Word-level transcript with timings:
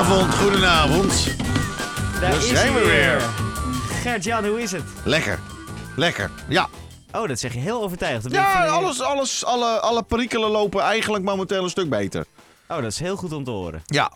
Goedenavond, 0.00 0.34
goedenavond. 0.34 1.26
Daar 2.20 2.40
zijn 2.40 2.74
we 2.74 2.80
weer. 2.84 3.20
Gert-Jan, 4.02 4.46
hoe 4.46 4.62
is 4.62 4.72
het? 4.72 4.82
Lekker. 5.04 5.38
Lekker. 5.96 6.30
Ja. 6.48 6.68
Oh, 7.12 7.28
dat 7.28 7.38
zeg 7.38 7.52
je 7.52 7.58
heel 7.58 7.82
overtuigd. 7.82 8.22
Dat 8.22 8.32
ben 8.32 8.40
ik 8.40 8.46
Ja, 8.46 8.66
alles, 8.66 9.00
alles, 9.02 9.44
alle, 9.44 9.80
alle 9.80 10.02
perikelen 10.02 10.50
lopen 10.50 10.80
eigenlijk 10.82 11.24
momenteel 11.24 11.62
een 11.64 11.70
stuk 11.70 11.88
beter. 11.90 12.24
Oh, 12.68 12.76
dat 12.76 12.84
is 12.92 12.98
heel 12.98 13.16
goed 13.16 13.32
om 13.32 13.44
te 13.44 13.50
horen. 13.50 13.82
Ja. 13.84 14.12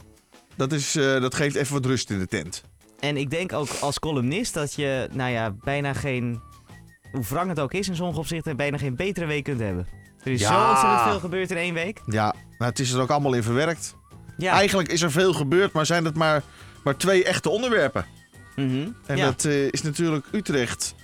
Dat, 0.56 0.72
is, 0.72 0.96
eh, 0.96 1.20
dat 1.20 1.34
geeft 1.34 1.54
even 1.56 1.72
wat 1.74 1.86
rust 1.86 2.10
in 2.10 2.18
de 2.18 2.26
tent. 2.26 2.62
En 3.00 3.16
ik 3.16 3.30
denk 3.30 3.52
ook 3.52 3.68
als 3.80 3.98
columnist 3.98 4.54
dat 4.54 4.74
je, 4.74 5.08
nou 5.12 5.30
ja, 5.30 5.50
bijna 5.64 5.92
geen, 5.92 6.40
hoe 7.12 7.24
wrang 7.28 7.48
het 7.48 7.60
ook 7.60 7.72
is 7.72 7.88
in 7.88 7.96
sommige 7.96 8.18
opzichten, 8.18 8.56
bijna 8.56 8.78
geen 8.78 8.96
betere 8.96 9.26
week 9.26 9.44
kunt 9.44 9.60
hebben. 9.60 9.86
Er 10.22 10.32
is 10.32 10.40
Ja. 10.40 10.48
zo 10.64 10.68
ontzettend 10.70 11.00
veel 11.10 11.20
gebeurd 11.20 11.50
in 11.50 11.56
één 11.56 11.74
week. 11.74 12.00
Ja, 12.06 12.34
maar 12.58 12.68
het 12.68 12.78
is 12.78 12.92
er 12.92 13.00
ook 13.00 13.10
allemaal 13.10 13.32
in 13.34 13.42
verwerkt. 13.42 13.94
Ja. 14.36 14.52
Eigenlijk 14.52 14.88
is 14.92 15.02
er 15.02 15.10
veel 15.10 15.32
gebeurd, 15.32 15.72
maar 15.72 15.86
zijn 15.86 16.04
het 16.04 16.14
maar, 16.16 16.42
maar 16.84 16.96
twee 16.96 17.24
echte 17.24 17.48
onderwerpen. 17.48 18.04
Mhm. 18.56 18.88
En 19.06 19.16
ja. 19.16 19.24
dat 19.24 19.44
eh, 19.44 19.66
is 19.70 19.82
natuurlijk 19.82 20.26
Utrecht 20.32 20.94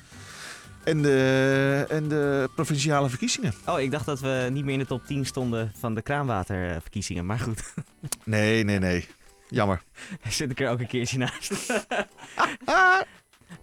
en 0.84 1.02
de, 1.02 1.86
en 1.88 2.08
de 2.08 2.48
provinciale 2.54 3.08
verkiezingen. 3.08 3.54
Oh, 3.66 3.80
ik 3.80 3.90
dacht 3.90 4.06
dat 4.06 4.20
we 4.20 4.48
niet 4.52 4.64
meer 4.64 4.72
in 4.72 4.78
de 4.78 4.86
top 4.86 5.06
10 5.06 5.26
stonden 5.26 5.72
van 5.78 5.94
de 5.94 6.02
kraanwaterverkiezingen. 6.02 7.26
Maar 7.26 7.38
goed, 7.38 7.62
Nee, 8.24 8.64
nee, 8.64 8.78
nee. 8.78 9.08
Jammer. 9.48 9.82
zit 10.28 10.50
ik 10.50 10.60
er 10.60 10.70
ook 10.70 10.80
een 10.80 10.86
keertje 10.86 11.18
naast. 11.18 11.52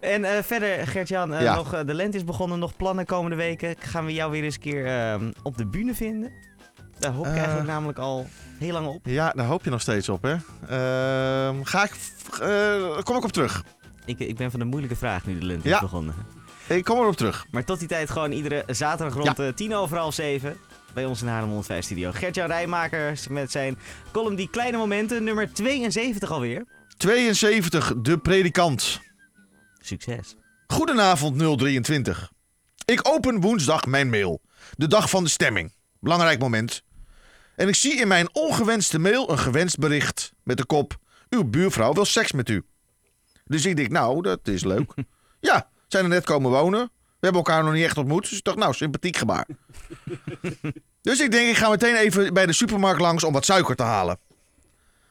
En 0.00 0.24
eh, 0.24 0.42
verder, 0.42 0.86
Gert-Jan, 0.86 1.34
eh, 1.34 1.42
Ja. 1.42 1.54
nog, 1.54 1.84
de 1.84 1.94
lente 1.94 2.16
is 2.16 2.24
begonnen, 2.24 2.58
nog 2.58 2.76
plannen 2.76 3.06
komende 3.06 3.36
weken. 3.36 3.74
Gaan 3.78 4.04
we 4.04 4.12
jou 4.12 4.30
weer 4.30 4.42
eens 4.44 4.54
een 4.54 4.60
keer 4.60 4.86
ehm, 4.86 5.30
op 5.42 5.56
de 5.56 5.66
bühne 5.66 5.94
vinden? 5.94 6.32
Daar 6.98 7.12
hoop 7.12 7.24
ik 7.26 7.30
Eh. 7.32 7.36
eigenlijk 7.38 7.68
namelijk 7.68 7.98
al 7.98 8.26
heel 8.58 8.72
lang 8.72 8.86
op. 8.86 9.00
Ja, 9.06 9.30
daar 9.36 9.46
hoop 9.46 9.64
je 9.64 9.70
nog 9.70 9.80
steeds 9.80 10.08
op, 10.08 10.22
hè. 10.22 10.36
Ehm, 10.68 11.62
ga 11.62 11.84
ik... 11.84 11.92
eh, 12.40 12.98
kom 13.02 13.16
ik 13.16 13.24
op 13.24 13.32
terug. 13.32 13.64
Ik, 14.04 14.18
ik 14.18 14.36
ben 14.36 14.50
van 14.50 14.60
de 14.60 14.66
moeilijke 14.66 14.96
vraag 14.96 15.26
nu 15.26 15.38
de 15.38 15.46
lente 15.46 15.68
Ja. 15.68 15.74
is 15.74 15.80
begonnen. 15.80 16.14
Ik 16.68 16.84
kom 16.84 16.98
erop 16.98 17.16
terug. 17.16 17.46
Maar 17.50 17.64
tot 17.64 17.78
die 17.78 17.88
tijd 17.88 18.10
gewoon 18.10 18.32
iedere 18.32 18.64
zaterdag 18.66 19.14
rond 19.24 19.38
eh, 19.38 19.48
tien 19.48 19.74
over 19.74 19.96
half 19.96 20.14
zeven. 20.14 20.56
Bij 20.94 21.04
ons 21.04 21.22
in 21.22 21.28
Haarlem 21.28 21.48
105 21.48 21.84
studio. 21.84 22.10
Gert-Jan 22.12 22.46
Rijmakers 22.46 23.28
met 23.28 23.50
zijn 23.50 23.78
column 24.12 24.36
Die 24.36 24.48
Kleine 24.50 24.76
Momenten. 24.76 25.24
Nummer 25.24 25.52
72 25.52 26.30
alweer. 26.30 26.64
72, 26.96 27.92
de 28.02 28.18
predikant. 28.18 29.00
Succes. 29.80 30.36
Goedenavond 30.66 31.58
023. 31.58 32.30
Ik 32.84 33.00
open 33.08 33.40
woensdag 33.40 33.86
mijn 33.86 34.10
mail. 34.10 34.40
De 34.76 34.86
dag 34.86 35.10
van 35.10 35.24
de 35.24 35.30
stemming. 35.30 35.72
Belangrijk 36.00 36.38
moment. 36.38 36.82
En 37.58 37.68
ik 37.68 37.74
zie 37.74 38.00
in 38.00 38.08
mijn 38.08 38.28
ongewenste 38.32 38.98
mail 38.98 39.30
een 39.30 39.38
gewenst 39.38 39.78
bericht 39.78 40.32
met 40.42 40.56
de 40.56 40.64
kop: 40.64 40.96
Uw 41.28 41.44
buurvrouw 41.44 41.92
wil 41.92 42.04
seks 42.04 42.32
met 42.32 42.48
u. 42.48 42.64
Dus 43.44 43.66
ik 43.66 43.76
denk, 43.76 43.90
nou, 43.90 44.22
dat 44.22 44.48
is 44.48 44.64
leuk. 44.64 44.92
ja, 45.40 45.68
zijn 45.88 46.04
er 46.04 46.10
net 46.10 46.24
komen 46.24 46.50
wonen. 46.50 46.80
We 46.90 47.26
hebben 47.26 47.44
elkaar 47.44 47.64
nog 47.64 47.72
niet 47.72 47.84
echt 47.84 47.96
ontmoet. 47.96 48.28
Dus 48.28 48.38
ik 48.38 48.44
dacht, 48.44 48.56
nou, 48.56 48.74
sympathiek 48.74 49.16
gebaar. 49.16 49.46
dus 51.02 51.20
ik 51.20 51.30
denk, 51.30 51.50
ik 51.50 51.56
ga 51.56 51.68
meteen 51.68 51.94
even 51.94 52.34
bij 52.34 52.46
de 52.46 52.52
supermarkt 52.52 53.00
langs 53.00 53.24
om 53.24 53.32
wat 53.32 53.44
suiker 53.44 53.76
te 53.76 53.82
halen. 53.82 54.18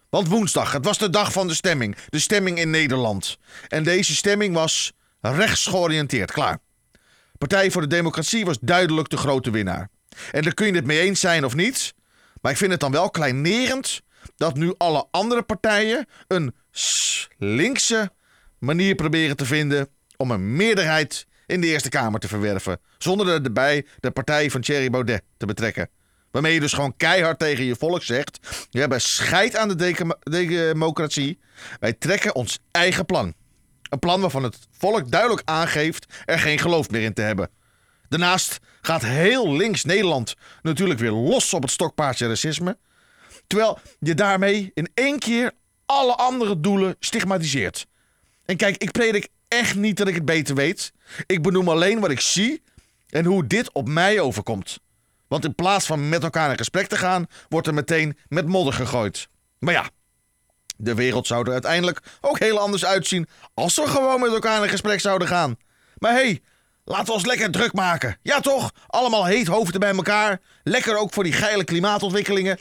Want 0.10 0.28
woensdag, 0.28 0.72
het 0.72 0.86
was 0.86 0.98
de 0.98 1.10
dag 1.10 1.32
van 1.32 1.48
de 1.48 1.54
stemming. 1.54 1.96
De 2.10 2.20
stemming 2.20 2.60
in 2.60 2.70
Nederland. 2.70 3.38
En 3.68 3.84
deze 3.84 4.16
stemming 4.16 4.54
was 4.54 4.94
rechts 5.22 5.66
georiënteerd. 5.66 6.32
Klaar. 6.32 6.60
Partij 7.38 7.72
voor 7.72 7.82
de 7.82 7.88
Democratie 7.88 8.46
was 8.46 8.58
duidelijk 8.62 9.10
de 9.10 9.18
grote 9.18 9.52
winnaar. 9.52 9.90
En 10.32 10.42
daar 10.42 10.54
kun 10.54 10.68
je 10.68 10.74
het 10.74 10.86
mee 10.86 11.00
eens 11.00 11.20
zijn 11.20 11.46
of 11.46 11.56
niet. 11.56 11.96
Maar 12.42 12.52
ik 12.52 12.58
vind 12.58 12.72
het 12.72 12.80
dan 12.80 12.92
wel 12.92 13.10
kleinerend 13.10 14.02
dat 14.36 14.56
nu 14.56 14.74
alle 14.78 15.08
andere 15.12 15.42
partijen 15.42 16.06
een 16.28 16.56
linkse 17.38 18.12
manier 18.60 18.96
proberen 18.96 19.36
te 19.36 19.46
vinden 19.46 19.88
om 20.18 20.32
een 20.32 20.56
meerderheid 20.56 21.28
in 21.46 21.62
de 21.62 21.68
Eerste 21.68 21.90
Kamer 21.90 22.20
te 22.20 22.28
verwerven. 22.28 22.80
Zonder 22.98 23.28
er 23.28 23.44
erbij 23.44 23.86
de 24.00 24.12
partij 24.12 24.52
van 24.52 24.62
Thierry 24.62 24.90
Baudet 24.90 25.24
te 25.38 25.46
betrekken. 25.46 25.90
Waarmee 26.32 26.54
je 26.54 26.60
dus 26.60 26.74
gewoon 26.74 26.98
keihard 26.98 27.40
tegen 27.40 27.64
je 27.64 27.76
volk 27.76 28.04
zegt: 28.04 28.40
We 28.72 28.80
hebben 28.80 29.02
scheid 29.02 29.56
aan 29.56 29.68
de 29.68 30.12
democratie. 30.24 31.40
Wij 31.80 31.94
trekken 31.94 32.36
ons 32.36 32.60
eigen 32.72 33.06
plan. 33.06 33.34
Een 33.90 34.00
plan 34.00 34.22
waarvan 34.22 34.44
het 34.44 34.58
volk 34.72 35.12
duidelijk 35.12 35.42
aangeeft 35.46 36.06
er 36.26 36.40
geen 36.40 36.60
geloof 36.60 36.90
meer 36.90 37.02
in 37.02 37.14
te 37.14 37.22
hebben. 37.22 37.50
Daarnaast 38.10 38.60
gaat 38.82 39.02
heel 39.02 39.56
links 39.56 39.84
Nederland 39.84 40.36
natuurlijk 40.62 41.00
weer 41.00 41.12
los 41.12 41.54
op 41.54 41.62
het 41.62 41.72
stokpaardje 41.72 42.28
racisme. 42.28 42.78
Terwijl 43.48 43.80
je 44.00 44.14
daarmee 44.14 44.72
in 44.74 44.90
één 44.94 45.20
keer 45.20 45.52
alle 45.86 46.16
andere 46.16 46.60
doelen 46.60 46.96
stigmatiseert. 47.00 47.88
En 48.46 48.58
kijk, 48.58 48.78
ik 48.78 48.92
predik 48.92 49.28
echt 49.48 49.76
niet 49.76 49.98
dat 49.98 50.08
ik 50.08 50.16
het 50.16 50.26
beter 50.26 50.56
weet. 50.56 50.94
Ik 51.26 51.42
benoem 51.42 51.70
alleen 51.70 52.00
wat 52.00 52.12
ik 52.12 52.20
zie 52.20 52.64
en 53.10 53.26
hoe 53.26 53.48
dit 53.48 53.72
op 53.72 53.88
mij 53.88 54.20
overkomt. 54.20 54.80
Want 55.28 55.46
in 55.46 55.56
plaats 55.56 55.86
van 55.86 56.10
met 56.10 56.24
elkaar 56.24 56.52
in 56.52 56.58
gesprek 56.58 56.88
te 56.88 56.98
gaan, 56.98 57.26
wordt 57.50 57.68
er 57.68 57.74
meteen 57.74 58.18
met 58.28 58.48
modder 58.48 58.74
gegooid. 58.74 59.28
Maar 59.60 59.74
ja, 59.74 59.90
de 60.78 60.94
wereld 60.94 61.28
zou 61.28 61.46
er 61.46 61.52
uiteindelijk 61.52 62.02
ook 62.22 62.40
heel 62.40 62.60
anders 62.60 62.86
uitzien 62.86 63.28
als 63.54 63.76
we 63.76 63.88
gewoon 63.88 64.20
met 64.20 64.34
elkaar 64.34 64.64
in 64.64 64.70
gesprek 64.70 65.00
zouden 65.00 65.28
gaan. 65.28 65.58
Maar 65.98 66.12
hey, 66.12 66.42
laten 66.88 67.06
we 67.06 67.12
ons 67.12 67.26
lekker 67.26 67.52
druk 67.52 67.74
maken. 67.74 68.18
Ja 68.24 68.40
toch? 68.40 68.72
Allemaal 68.88 69.26
heet 69.26 69.48
hoofden 69.48 69.80
bij 69.80 69.96
elkaar. 69.96 70.40
Lekker 70.64 70.98
ook 70.98 71.14
voor 71.14 71.24
die 71.24 71.34
geile 71.34 71.64
klimaatontwikkelingen. 71.64 72.60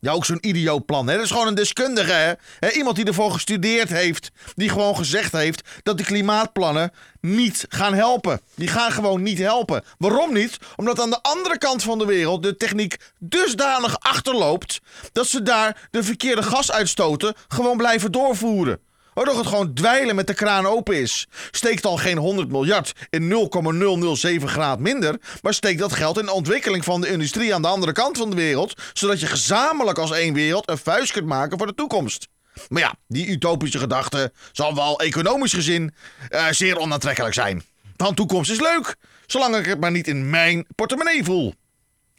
Ja, 0.00 0.12
ook 0.12 0.24
zo'n 0.24 0.46
idioot 0.46 0.86
plan. 0.86 1.08
Hè? 1.08 1.14
Dat 1.14 1.24
is 1.24 1.30
gewoon 1.30 1.46
een 1.46 1.54
deskundige. 1.54 2.38
Hè? 2.58 2.70
Iemand 2.70 2.96
die 2.96 3.04
ervoor 3.04 3.32
gestudeerd 3.32 3.88
heeft. 3.88 4.30
Die 4.54 4.68
gewoon 4.68 4.96
gezegd 4.96 5.32
heeft 5.32 5.68
dat 5.82 5.98
de 5.98 6.04
klimaatplannen 6.04 6.92
niet 7.20 7.66
gaan 7.68 7.94
helpen. 7.94 8.40
Die 8.54 8.68
gaan 8.68 8.92
gewoon 8.92 9.22
niet 9.22 9.38
helpen. 9.38 9.84
Waarom 9.98 10.32
niet? 10.32 10.58
Omdat 10.76 11.00
aan 11.00 11.10
de 11.10 11.22
andere 11.22 11.58
kant 11.58 11.82
van 11.82 11.98
de 11.98 12.04
wereld 12.04 12.42
de 12.42 12.56
techniek 12.56 12.96
dusdanig 13.18 14.00
achterloopt. 14.00 14.80
dat 15.12 15.26
ze 15.26 15.42
daar 15.42 15.88
de 15.90 16.02
verkeerde 16.02 16.42
gasuitstoten 16.42 17.34
gewoon 17.48 17.76
blijven 17.76 18.12
doorvoeren. 18.12 18.80
Waardoor 19.14 19.38
het 19.38 19.46
gewoon 19.46 19.74
dweilen 19.74 20.14
met 20.14 20.26
de 20.26 20.34
kraan 20.34 20.66
open 20.66 21.00
is. 21.00 21.26
Steekt 21.50 21.84
al 21.84 21.96
geen 21.96 22.18
100 22.18 22.48
miljard 22.48 22.92
in 23.10 23.28
0,007 23.28 24.48
graad 24.48 24.78
minder. 24.78 25.16
Maar 25.42 25.54
steekt 25.54 25.78
dat 25.78 25.92
geld 25.92 26.18
in 26.18 26.24
de 26.24 26.32
ontwikkeling 26.32 26.84
van 26.84 27.00
de 27.00 27.08
industrie 27.08 27.54
aan 27.54 27.62
de 27.62 27.68
andere 27.68 27.92
kant 27.92 28.18
van 28.18 28.30
de 28.30 28.36
wereld. 28.36 28.80
Zodat 28.92 29.20
je 29.20 29.26
gezamenlijk 29.26 29.98
als 29.98 30.10
één 30.10 30.34
wereld 30.34 30.68
een 30.68 30.78
vuist 30.78 31.12
kunt 31.12 31.26
maken 31.26 31.58
voor 31.58 31.66
de 31.66 31.74
toekomst. 31.74 32.28
Maar 32.68 32.82
ja, 32.82 32.94
die 33.08 33.26
utopische 33.26 33.78
gedachte 33.78 34.32
zal 34.52 34.74
wel 34.74 35.00
economisch 35.00 35.52
gezien 35.52 35.94
eh, 36.28 36.46
zeer 36.50 36.78
onaantrekkelijk 36.78 37.34
zijn. 37.34 37.62
Want 37.96 38.16
toekomst 38.16 38.50
is 38.50 38.60
leuk, 38.60 38.96
zolang 39.26 39.56
ik 39.56 39.66
het 39.66 39.80
maar 39.80 39.90
niet 39.90 40.08
in 40.08 40.30
mijn 40.30 40.66
portemonnee 40.74 41.24
voel. 41.24 41.54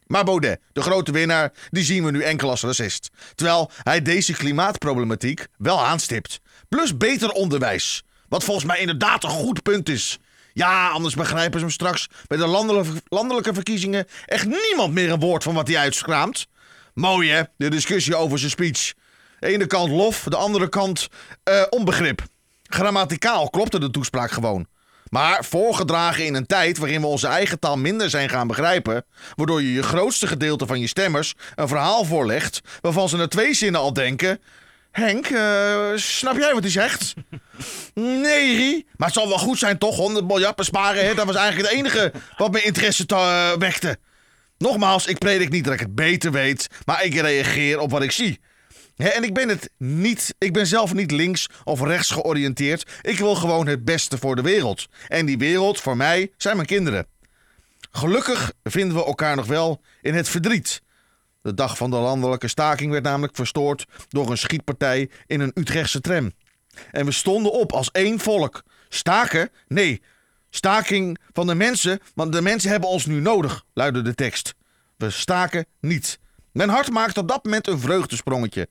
Maar 0.07 0.23
Baudet, 0.23 0.59
de 0.73 0.81
grote 0.81 1.11
winnaar, 1.11 1.51
die 1.69 1.83
zien 1.83 2.03
we 2.03 2.11
nu 2.11 2.21
enkel 2.21 2.49
als 2.49 2.61
racist. 2.61 3.09
Terwijl 3.35 3.71
hij 3.83 4.01
deze 4.01 4.33
klimaatproblematiek 4.33 5.47
wel 5.57 5.85
aanstipt. 5.85 6.39
Plus 6.69 6.97
beter 6.97 7.29
onderwijs. 7.29 8.03
Wat 8.29 8.43
volgens 8.43 8.65
mij 8.65 8.79
inderdaad 8.79 9.23
een 9.23 9.29
goed 9.29 9.63
punt 9.63 9.89
is. 9.89 10.19
Ja, 10.53 10.89
anders 10.89 11.15
begrijpen 11.15 11.59
ze 11.59 11.65
hem 11.65 11.73
straks 11.73 12.07
bij 12.27 12.37
de 12.37 12.47
landelijke, 13.09 13.53
verkiezingen 13.53 14.07
echt 14.25 14.45
niemand 14.45 14.93
meer 14.93 15.11
een 15.11 15.19
woord 15.19 15.43
van 15.43 15.53
wat 15.53 15.67
hij 15.67 15.77
uitskraamt. 15.77 16.47
Mooi 16.93 17.31
hè, 17.31 17.41
de 17.57 17.69
discussie 17.69 18.15
over 18.15 18.39
zijn 18.39 18.51
speech. 18.51 18.93
De 19.39 19.47
ene 19.47 19.65
kant 19.65 19.91
lof, 19.91 20.23
de 20.23 20.35
andere 20.35 20.69
kant 20.69 21.07
eh, 21.43 21.63
onbegrip. 21.69 22.23
Grammaticaal 22.63 23.49
klopte 23.49 23.79
de 23.79 23.91
toespraak 23.91 24.31
gewoon. 24.31 24.67
Maar 25.09 25.45
voorgedragen 25.45 26.25
in 26.25 26.33
een 26.33 26.45
tijd 26.45 26.77
waarin 26.77 27.01
we 27.01 27.07
onze 27.07 27.27
eigen 27.27 27.59
taal 27.59 27.77
minder 27.77 28.09
zijn 28.09 28.29
gaan 28.29 28.47
begrijpen, 28.47 29.05
waardoor 29.35 29.61
je 29.61 29.73
je 29.73 29.83
grootste 29.83 30.27
gedeelte 30.27 30.65
van 30.65 30.79
je 30.79 30.87
stemmers 30.87 31.33
een 31.55 31.67
verhaal 31.67 32.05
voorlegt 32.05 32.61
waarvan 32.81 33.09
ze 33.09 33.17
na 33.17 33.27
twee 33.27 33.53
zinnen 33.53 33.81
al 33.81 33.93
denken: 33.93 34.39
Henk, 34.91 35.27
eh, 35.27 35.91
snap 35.95 36.37
jij 36.37 36.53
wat 36.53 36.61
hij 36.61 36.71
zegt? 36.71 37.13
Nee. 37.93 38.85
Maar 38.97 39.07
het 39.07 39.17
zal 39.17 39.27
wel 39.27 39.37
goed 39.37 39.57
zijn 39.57 39.77
toch, 39.77 39.95
100 39.95 40.27
miljard 40.27 40.55
besparen. 40.55 41.05
Hè? 41.05 41.13
Dat 41.13 41.25
was 41.25 41.35
eigenlijk 41.35 41.69
het 41.69 41.79
enige 41.79 42.11
wat 42.37 42.51
mijn 42.51 42.63
interesse 42.63 43.05
te, 43.05 43.15
eh, 43.15 43.51
wekte. 43.59 43.97
Nogmaals, 44.57 45.05
ik 45.05 45.17
predik 45.17 45.49
niet 45.49 45.63
dat 45.63 45.73
ik 45.73 45.79
het 45.79 45.95
beter 45.95 46.31
weet, 46.31 46.67
maar 46.85 47.03
ik 47.03 47.13
reageer 47.13 47.79
op 47.79 47.91
wat 47.91 48.01
ik 48.01 48.11
zie. 48.11 48.39
En 48.95 49.23
ik 49.23 49.33
ben 49.33 49.49
het 49.49 49.69
niet. 49.77 50.35
Ik 50.37 50.53
ben 50.53 50.67
zelf 50.67 50.93
niet 50.93 51.11
links 51.11 51.49
of 51.63 51.81
rechts 51.81 52.09
georiënteerd. 52.09 52.91
Ik 53.01 53.17
wil 53.17 53.35
gewoon 53.35 53.67
het 53.67 53.85
beste 53.85 54.17
voor 54.17 54.35
de 54.35 54.41
wereld. 54.41 54.87
En 55.07 55.25
die 55.25 55.37
wereld 55.37 55.81
voor 55.81 55.97
mij 55.97 56.31
zijn 56.37 56.55
mijn 56.55 56.67
kinderen. 56.67 57.07
Gelukkig 57.91 58.51
vinden 58.63 58.97
we 58.97 59.05
elkaar 59.05 59.35
nog 59.35 59.45
wel 59.45 59.81
in 60.01 60.13
het 60.13 60.29
verdriet. 60.29 60.81
De 61.41 61.53
dag 61.53 61.77
van 61.77 61.89
de 61.89 61.97
landelijke 61.97 62.47
staking 62.47 62.91
werd 62.91 63.03
namelijk 63.03 63.35
verstoord 63.35 63.85
door 64.09 64.31
een 64.31 64.37
schietpartij 64.37 65.09
in 65.27 65.39
een 65.39 65.51
Utrechtse 65.53 66.01
tram. 66.01 66.31
En 66.91 67.05
we 67.05 67.11
stonden 67.11 67.51
op 67.51 67.71
als 67.71 67.91
één 67.91 68.19
volk. 68.19 68.63
Staken? 68.89 69.49
Nee. 69.67 70.01
Staking 70.49 71.17
van 71.31 71.47
de 71.47 71.55
mensen, 71.55 71.99
want 72.13 72.31
de 72.31 72.41
mensen 72.41 72.69
hebben 72.69 72.89
ons 72.89 73.05
nu 73.05 73.19
nodig, 73.19 73.63
luidde 73.73 74.01
de 74.01 74.15
tekst. 74.15 74.53
We 74.97 75.09
staken 75.09 75.65
niet. 75.79 76.19
Mijn 76.51 76.69
hart 76.69 76.91
maakte 76.91 77.19
op 77.19 77.27
dat 77.27 77.43
moment 77.43 77.67
een 77.67 77.79
vreugdesprongetje. 77.79 78.67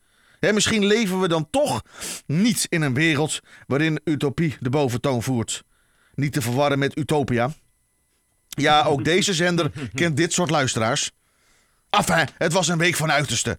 Misschien 0.52 0.84
leven 0.84 1.20
we 1.20 1.28
dan 1.28 1.50
toch 1.50 1.82
niet 2.26 2.66
in 2.68 2.82
een 2.82 2.94
wereld 2.94 3.40
waarin 3.66 4.00
utopie 4.04 4.56
de 4.60 4.70
boventoon 4.70 5.22
voert. 5.22 5.64
Niet 6.14 6.32
te 6.32 6.42
verwarren 6.42 6.78
met 6.78 6.98
utopia. 6.98 7.52
Ja, 8.48 8.82
ook 8.82 9.04
deze 9.04 9.34
zender 9.34 9.70
kent 9.94 10.16
dit 10.16 10.32
soort 10.32 10.50
luisteraars. 10.50 11.10
Enfin, 11.90 12.28
het 12.38 12.52
was 12.52 12.68
een 12.68 12.78
week 12.78 12.96
van 12.96 13.12
uiterste. 13.12 13.58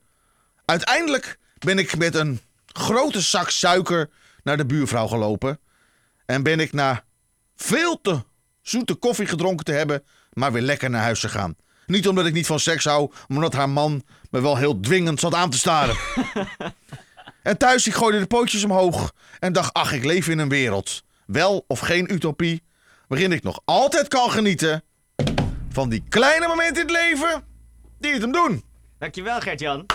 Uiteindelijk 0.66 1.40
ben 1.58 1.80
ik 1.80 1.98
met 1.98 2.16
een 2.16 2.40
grote 2.68 3.22
zak 3.22 3.50
suiker 3.50 4.10
naar 4.44 4.58
de 4.58 4.66
buurvrouw 4.66 5.08
gelopen. 5.08 5.60
En 6.26 6.44
ben 6.44 6.60
ik 6.60 6.74
na 6.74 7.04
veel 7.56 8.02
te 8.02 8.24
zoete 8.62 8.94
koffie 8.94 9.28
gedronken 9.28 9.66
te 9.66 9.72
hebben, 9.72 10.04
maar 10.34 10.52
weer 10.52 10.62
lekker 10.62 10.90
naar 10.90 11.02
huis 11.02 11.20
gegaan. 11.20 11.56
Niet 11.86 12.08
omdat 12.08 12.26
ik 12.26 12.34
niet 12.34 12.46
van 12.46 12.60
seks 12.60 12.84
hou, 12.84 13.10
maar 13.10 13.38
omdat 13.38 13.54
haar 13.54 13.70
man 13.70 14.04
me 14.36 14.42
wel 14.42 14.58
heel 14.58 14.80
dwingend 14.80 15.20
zat 15.20 15.34
aan 15.34 15.50
te 15.50 15.58
staren. 15.58 15.96
en 17.44 17.58
thuis, 17.58 17.88
ik 17.88 17.94
gooide 17.94 18.20
de 18.20 18.26
pootjes 18.26 18.64
omhoog 18.64 19.14
en 19.40 19.54
dacht, 19.54 19.74
ach, 19.74 19.94
ik 19.94 20.04
leef 20.04 20.28
in 20.28 20.40
een 20.40 20.50
wereld. 20.50 21.04
Wel 21.26 21.66
of 21.68 21.80
geen 21.80 22.14
utopie, 22.14 22.64
waarin 23.08 23.32
ik 23.32 23.44
nog 23.44 23.60
altijd 23.66 24.08
kan 24.08 24.32
genieten 24.32 24.84
van 25.70 25.90
die 25.90 26.04
kleine 26.10 26.48
momenten 26.48 26.76
in 26.76 26.88
het 26.88 26.92
leven 26.92 27.44
die 28.00 28.12
het 28.12 28.22
hem 28.22 28.32
doen. 28.32 28.64
Dankjewel 29.00 29.40
Gert-Jan. 29.40 29.86